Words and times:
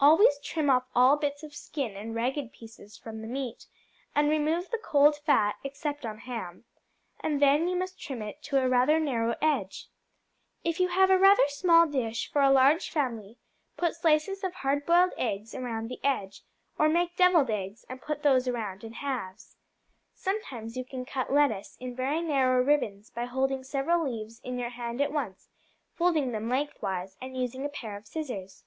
Always 0.00 0.40
trim 0.40 0.68
off 0.70 0.88
all 0.92 1.16
bits 1.16 1.44
of 1.44 1.54
skin 1.54 1.94
and 1.96 2.12
ragged 2.12 2.52
pieces 2.52 2.98
from 2.98 3.22
the 3.22 3.28
meat, 3.28 3.66
and 4.12 4.28
remove 4.28 4.68
the 4.72 4.78
cold 4.82 5.14
fat, 5.18 5.54
except 5.62 6.04
on 6.04 6.18
ham, 6.18 6.64
and 7.20 7.40
then 7.40 7.68
you 7.68 7.76
must 7.76 7.96
trim 8.00 8.20
it 8.20 8.42
to 8.42 8.58
a 8.60 8.68
rather 8.68 8.98
narrow 8.98 9.36
edge. 9.40 9.86
If 10.64 10.80
you 10.80 10.88
have 10.88 11.10
a 11.10 11.16
rather 11.16 11.46
small 11.46 11.86
dish 11.86 12.28
for 12.28 12.42
a 12.42 12.50
large 12.50 12.90
family, 12.90 13.38
put 13.76 13.94
slices 13.94 14.42
of 14.42 14.52
hard 14.52 14.84
boiled 14.84 15.12
eggs 15.16 15.54
around 15.54 15.86
the 15.86 16.00
edge, 16.02 16.42
or 16.76 16.88
make 16.88 17.14
devilled 17.14 17.48
eggs, 17.48 17.84
and 17.88 18.02
put 18.02 18.24
those 18.24 18.48
around 18.48 18.82
in 18.82 18.94
halves. 18.94 19.54
Sometimes 20.12 20.76
you 20.76 20.84
can 20.84 21.04
cut 21.04 21.32
lettuce 21.32 21.76
in 21.76 21.94
very 21.94 22.20
narrow 22.20 22.64
ribbons 22.64 23.10
by 23.10 23.26
holding 23.26 23.62
several 23.62 24.10
leaves 24.10 24.40
in 24.42 24.58
your 24.58 24.70
hand 24.70 25.00
at 25.00 25.12
once, 25.12 25.48
folding 25.94 26.32
them 26.32 26.48
lengthwise, 26.48 27.16
and 27.20 27.36
using 27.38 27.64
a 27.64 27.68
pair 27.68 27.96
of 27.96 28.08
scissors. 28.08 28.64